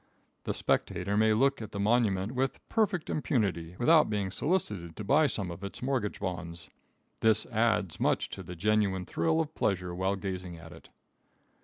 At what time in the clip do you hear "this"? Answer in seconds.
7.19-7.45